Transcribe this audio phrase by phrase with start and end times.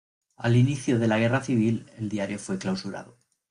[0.37, 3.19] Al inicio de la Guerra civil el diario fue clausurado.